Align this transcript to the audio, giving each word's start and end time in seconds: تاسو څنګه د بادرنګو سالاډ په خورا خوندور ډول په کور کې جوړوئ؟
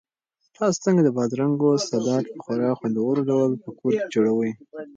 تاسو 0.57 0.77
څنګه 0.85 1.01
د 1.03 1.09
بادرنګو 1.17 1.69
سالاډ 1.87 2.25
په 2.33 2.37
خورا 2.43 2.71
خوندور 2.79 3.15
ډول 3.29 3.51
په 3.63 3.69
کور 3.79 3.93
کې 3.99 4.07
جوړوئ؟ 4.13 4.51